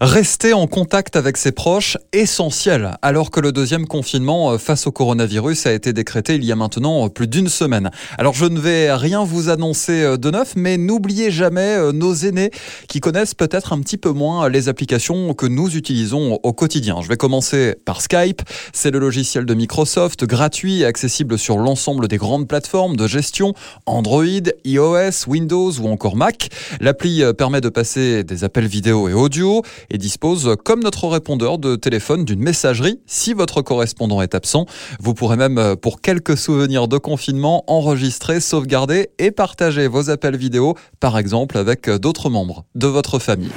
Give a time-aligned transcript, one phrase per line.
[0.00, 4.90] Rester en contact avec ses proches, essentiel, alors que le deuxième confinement euh, face au
[4.90, 7.92] coronavirus a été décrété il y a maintenant euh, plus d'une semaine.
[8.18, 12.50] Alors je ne vais rien vous annoncer euh, de neuf, mais n'oubliez jamais nos aînés
[12.88, 17.00] qui connaissent peut-être un petit peu moins les applications que nous utilisons au quotidien.
[17.00, 18.42] Je vais commencer par Skype,
[18.72, 23.54] c'est le logiciel de Microsoft, gratuit et accessible sur l'ensemble des grandes plateformes de gestion,
[23.86, 24.24] Android,
[24.64, 26.48] iOS, Windows ou encore Mac.
[26.80, 31.76] L'appli permet de passer des appels vidéo et audio, et dispose, comme notre répondeur de
[31.76, 34.66] téléphone, d'une messagerie si votre correspondant est absent.
[35.00, 40.36] Vous pourrez même, euh, pour quelques souvenirs de confinement, enregistrer, sauvegarder et partager vos appels
[40.36, 43.52] vidéo, par exemple avec euh, d'autres membres de votre famille.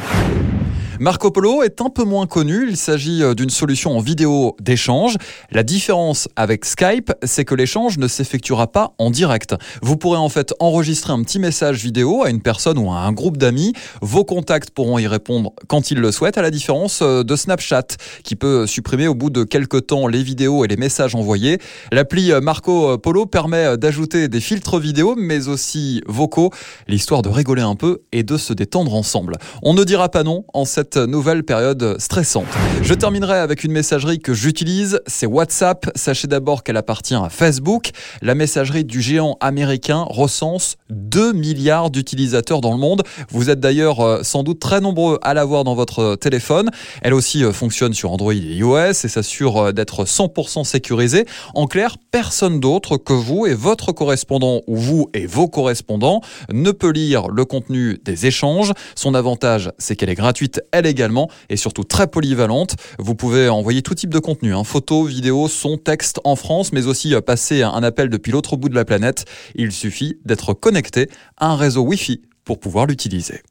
[1.00, 2.68] Marco Polo est un peu moins connu.
[2.68, 5.18] Il s'agit euh, d'une solution en vidéo d'échange.
[5.52, 9.54] La différence avec Skype, c'est que l'échange ne s'effectuera pas en direct.
[9.84, 13.12] Vous pourrez en fait enregistrer un petit message vidéo à une personne ou à un
[13.12, 13.74] groupe d'amis.
[14.02, 17.98] Vos contacts pourront y répondre quand ils le souhaitent, à la différence euh, de Snapchat,
[18.24, 21.60] qui peut supprimer au bout de quelques temps les vidéos et les messages envoyés.
[21.92, 26.52] L'appli euh, Marco Polo permet d'ajouter des filtres vidéo, mais aussi vocaux,
[26.88, 29.36] l'histoire de rigoler un peu et de se détendre ensemble.
[29.62, 32.48] On ne dira pas non en cette nouvelle période stressante.
[32.82, 35.90] Je terminerai avec une messagerie que j'utilise, c'est WhatsApp.
[35.96, 37.90] Sachez d'abord qu'elle appartient à Facebook.
[38.22, 43.04] La messagerie du géant américain recense 2 milliards d'utilisateurs dans le monde.
[43.30, 46.70] Vous êtes d'ailleurs euh, sans doute très nombreux à l'avoir dans votre téléphone.
[47.02, 51.26] Elle aussi euh, fonctionne sur Android et iOS et s'assure euh, d'être 100% sécurisée.
[51.56, 56.22] En clair, personne d'autre que vous et votre correspondant ou vous et vos correspondants
[56.52, 58.74] ne peut lire le contenu des échanges.
[58.96, 62.76] Son avantage, c'est qu'elle est gratuite, elle également, et surtout très polyvalente.
[63.00, 66.88] Vous pouvez envoyer tout type de contenu, hein, photos, vidéos, son, texte en France, mais
[66.88, 69.26] aussi euh, passer un appel depuis l'autre bout de la planète.
[69.56, 73.42] Il suffit d'être connecté à un réseau Wi-Fi pour pouvoir l'utiliser.